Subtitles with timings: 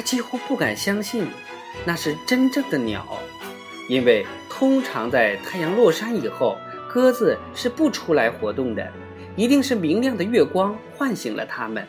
[0.00, 1.26] 他几乎不敢相信
[1.84, 3.06] 那是真正的鸟，
[3.86, 6.56] 因为通常在太阳落山以后，
[6.88, 8.90] 鸽子是不出来活动的，
[9.36, 11.86] 一定是明亮的月光唤醒了它们。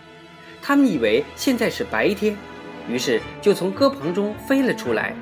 [0.61, 2.35] 他们以为现在是白天，
[2.89, 5.15] 于是就从鸽棚中飞了出来。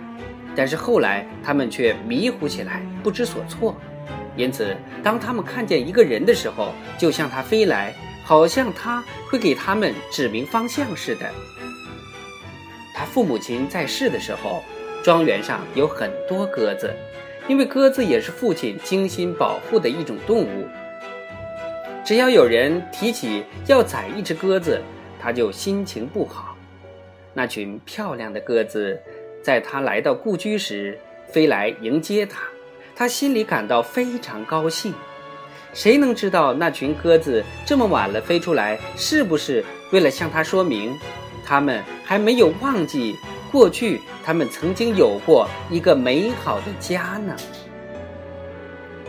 [0.55, 3.79] 但是后来他们却迷糊起来，不知所措。
[4.35, 7.93] 因此，当他们看见一个人的时候，就向他飞来，
[8.23, 11.29] 好像他会给他们指明方向似的。
[12.99, 14.61] 他父母亲在世的时候，
[15.01, 16.93] 庄园上有很多鸽子，
[17.47, 20.67] 因为鸽子也是父亲精心保护的一种动物。
[22.03, 24.81] 只要有人提起要宰一只鸽子，
[25.17, 26.57] 他就心情不好。
[27.33, 29.01] 那群漂亮的鸽子，
[29.41, 30.99] 在他来到故居时
[31.31, 32.41] 飞来迎接他，
[32.97, 34.93] 他心里感到非常高兴。
[35.73, 39.63] 谁能知道那群鸽子这么晚了飞出来，是不是
[39.93, 40.93] 为了向他说明，
[41.45, 43.15] 他们还没有忘记
[43.51, 47.35] 过去，他们曾经有过一个美好的家呢？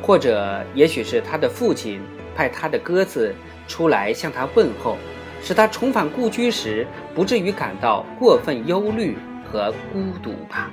[0.03, 1.99] 或者，也许是他的父亲
[2.37, 3.35] 派他的鸽子
[3.67, 4.99] 出来向他问候。
[5.43, 9.17] 使他重返故居时不至于感到过分忧虑
[9.51, 10.71] 和孤独吧。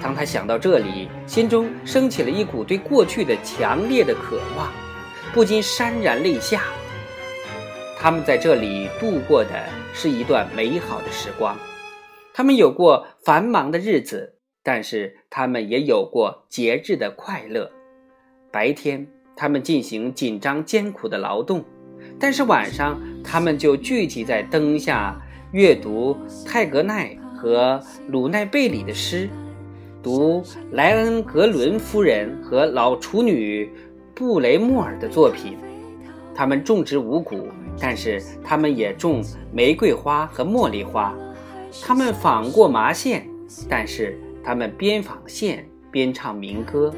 [0.00, 4.70] 当他想到这里，心中升起了一股对过去的强烈的渴望，
[5.34, 6.62] 不禁潸然泪下。
[8.02, 9.50] 他们在这里度过的
[9.94, 11.56] 是一段美好的时光，
[12.34, 17.70] 他们有过繁忙的日子，但是他们也有过节日的快乐。
[18.50, 21.64] 白天，他们进行紧张艰苦的劳动。
[22.18, 25.16] 但是晚上，他们就聚集在灯下，
[25.52, 29.30] 阅读泰格奈和鲁奈贝里的诗，
[30.02, 33.70] 读莱恩格伦夫人和老处女
[34.12, 35.56] 布雷莫尔的作品。
[36.34, 37.48] 他们种植五谷，
[37.80, 41.14] 但是他们也种玫瑰花和茉莉花。
[41.82, 43.26] 他们纺过麻线，
[43.68, 46.92] 但是他们边纺线边唱民歌。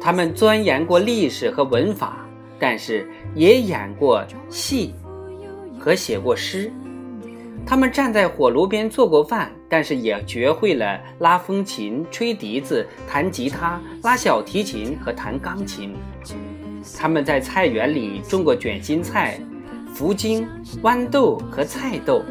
[0.00, 2.24] 他们钻研过历史和文法。
[2.60, 4.92] 但是也演过戏
[5.78, 6.72] 和写过诗，
[7.64, 15.94] 他们站在火炉边做过饭，但是也学会了拉风琴、吹笛子、弹吉他、拉小提琴和弹钢琴。
[16.96, 19.40] 他们在菜园里种过卷心菜、
[19.94, 20.46] 福精、
[20.82, 22.22] 豌豆和菜豆，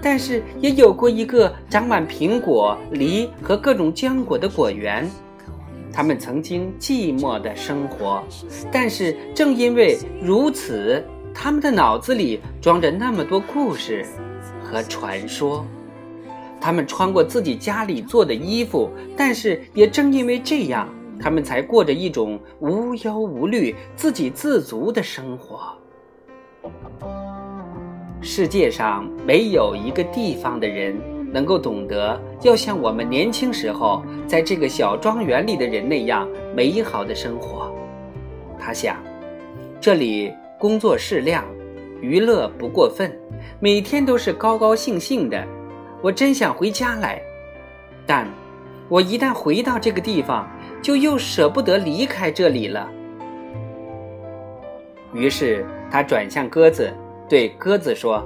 [0.00, 5.08] 但是也有过一个长满苹果、梨和各种浆果的果园。
[5.92, 8.22] 他们曾经寂寞的生活，
[8.72, 14.06] 但是正因为如此，他们的脑子里装着那么多故事
[14.62, 15.66] 和传说。
[16.58, 25.76] 他们穿过自己家里做的衣服，但是也正因为这样，他们才过着一种无忧无虑、自给自足的生活。
[28.20, 30.96] 世界上没有一个地方的人。
[31.32, 37.74] 能够懂得要像我们年轻时候在这个小庄园里的人那样美好的生活，
[38.60, 38.98] 他想，
[39.80, 41.42] 这里工作适量，
[42.02, 43.18] 娱乐不过分，
[43.60, 45.42] 每天都是高高兴兴的。
[46.02, 47.18] 我真想回家来，
[48.06, 48.28] 但
[48.90, 50.46] 我一旦回到这个地方，
[50.82, 52.88] 就又舍不得离开这里了。
[55.14, 56.92] 于是他转向鸽子，
[57.28, 58.22] 对鸽子说：“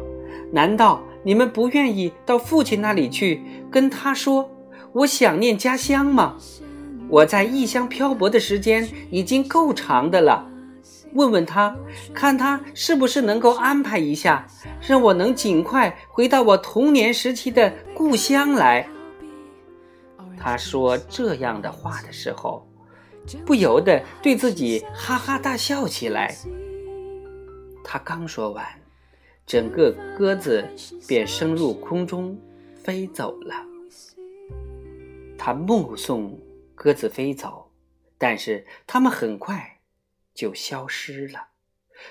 [0.51, 4.49] 难道？”你们不愿意到父亲那里去跟他说
[4.93, 6.37] 我想念家乡吗？
[7.09, 10.47] 我在异乡漂泊的时间已经够长的了。
[11.15, 11.77] 问问他，
[12.15, 14.47] 看他是不是能够安排一下，
[14.81, 18.87] 让我能尽快回到我童年时期的故乡来。
[20.39, 22.67] 他说这样的话的时候，
[23.45, 26.35] 不由得对自己哈哈大笑起来。
[27.85, 28.67] 他刚说完。
[29.47, 30.69] 整个鸽子
[31.07, 32.37] 便升入空中，
[32.75, 33.55] 飞走了。
[35.39, 36.37] 他目送
[36.75, 37.71] 鸽子飞走，
[38.19, 39.79] 但是它们很快
[40.35, 41.51] 就消失了，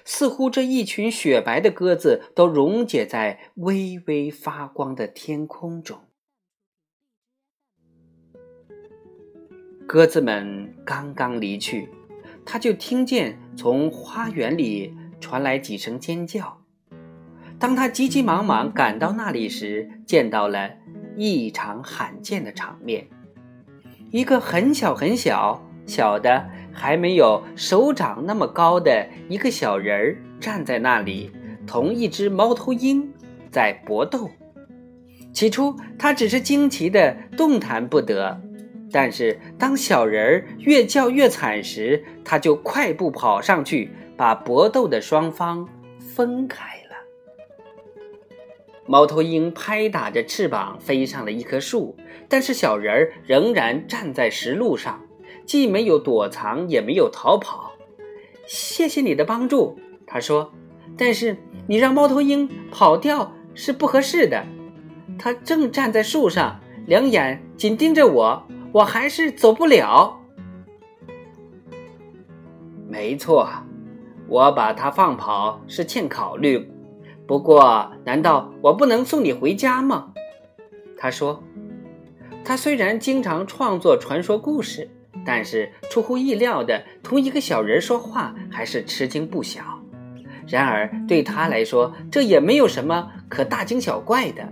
[0.06, 6.06] 似乎这一群雪白的鸽子都溶解在微微发光的天空中。
[9.88, 11.90] 鸽子们刚刚离去，
[12.44, 14.92] 他就听见从花园里
[15.22, 16.58] 传来几声尖叫。
[17.60, 20.72] 当他急急忙忙赶到那里时，见到了
[21.16, 23.08] 异常罕见的场面：
[24.10, 31.32] 一个很小很小小的、还没有手掌那么高的一个小人儿站在那里，
[31.68, 33.14] 同一只猫头鹰
[33.52, 34.32] 在搏斗。
[35.32, 38.42] 起初，他只是惊奇的动弹不得，
[38.96, 45.68] 但是当小人儿越叫越惨时，他就快步跑上去，把搏斗的双方
[46.00, 46.96] 分开了。
[48.86, 51.98] 猫头鹰拍打着翅膀飞上了一棵树，
[52.30, 55.02] 但是小人儿仍然站在石路上，
[55.46, 57.74] 既没有躲藏，也没有逃跑。
[58.46, 59.78] 谢谢你的帮助，
[60.08, 60.54] 他说。
[60.98, 61.36] 但是
[61.68, 64.46] 你让猫头鹰跑掉是不合适的。
[65.20, 70.20] 它正站在树上，两眼紧盯着我，我还是走不了。
[72.90, 73.48] 没错，
[74.28, 76.70] 我把他放跑是欠考虑。
[77.26, 80.12] 不过，难道我不能送你回家吗？
[80.98, 81.42] 他说。
[82.44, 84.90] 他虽然经常创作传说故事，
[85.26, 89.62] 但是出乎意料的同一个小人说话，还是吃惊不小。
[90.46, 94.46] 然而对他来说，这也没有什么可大惊小怪的。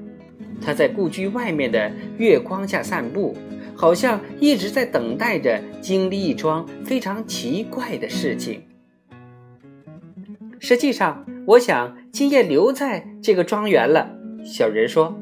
[0.61, 3.35] 他在故居外面的月光下散步，
[3.75, 8.63] 好像一直在等待着经历一桩非常奇怪的事情。
[10.59, 14.11] 实际上，我想今夜留在这个庄园了。
[14.45, 15.17] 小人说：“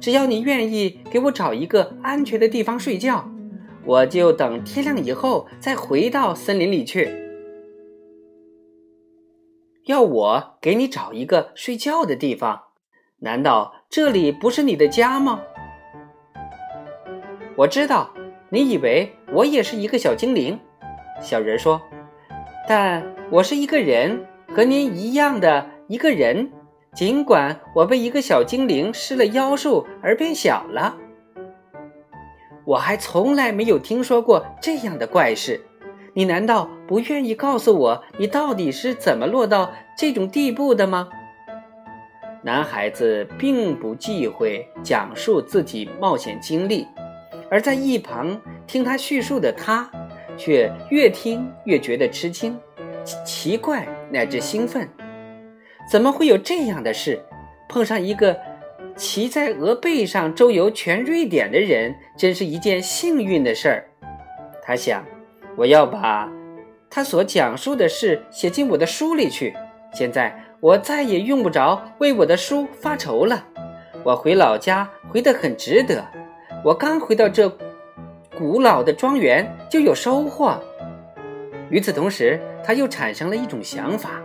[0.00, 3.30] 只要你愿意给我找一个安全的地方睡觉，
[3.84, 7.10] 我就等天亮以后再回到森林里去。”
[9.84, 12.62] 要我给你找一个睡觉的地方？
[13.20, 15.42] 难道这里不是你的家吗？
[17.56, 18.10] 我知道，
[18.50, 20.58] 你以为我也是一个小精灵。
[21.20, 21.80] 小人说
[22.68, 26.50] ：“但我是一个人。”和您一样的一个人，
[26.94, 30.96] 尽管我被一个小精灵施了妖术而变小了，
[32.64, 35.60] 我还从来没有听说过这样的怪事。
[36.14, 41.08] 你难道不愿意告诉我，你到底是怎么落到这种地步的吗？
[42.42, 46.86] 男孩子并不忌讳讲述自己冒险经历，
[47.50, 49.90] 而在一旁听他叙述的他，
[50.36, 52.58] 却越听越觉得吃惊。
[53.24, 54.88] 奇怪乃至兴奋，
[55.90, 57.22] 怎么会有这样的事？
[57.68, 58.36] 碰上一个
[58.96, 63.88] 骑在鹅背上周游全瑞典的人，真是一件幸运的事儿。
[64.62, 65.04] 他想，
[65.56, 66.28] 我要把
[66.90, 69.54] 他所讲述的事写进我的书里去。
[69.92, 73.46] 现在我再也用不着为我的书发愁了。
[74.04, 76.04] 我回老家回得很值得。
[76.66, 77.48] 我刚回到这
[78.36, 80.60] 古老的庄园，就有收获。
[81.70, 84.20] 与此同时，他又产生了一种想法，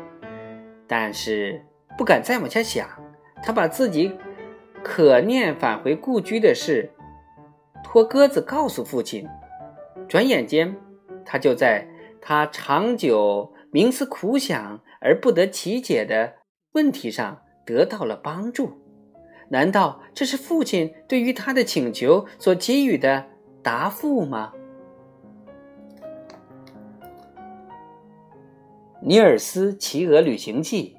[0.87, 1.63] 但是
[1.95, 2.89] 不敢再往下想。
[3.43, 4.17] 他把自己
[4.81, 6.89] 可念返回故居的事
[7.83, 9.27] 托鸽子告诉父亲。
[10.09, 10.75] 转眼间，
[11.23, 11.87] 他就在
[12.19, 16.37] 他长久冥思苦想而不得其解的
[16.71, 18.80] 问题上得到了帮助。
[19.51, 23.25] 难道这是父亲对于他的请求所给予的
[23.61, 24.53] 答复吗？
[29.01, 30.95] 《尼尔斯骑鹅旅行记》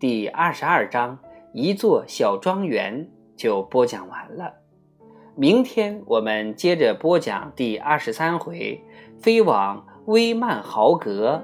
[0.00, 1.16] 第二十二章
[1.52, 4.52] 一座小庄园就播讲完了。
[5.36, 8.82] 明天我们接着播讲第二十三回，
[9.20, 11.40] 飞往威曼豪格。